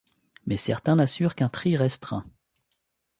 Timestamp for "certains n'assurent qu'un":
0.57-1.47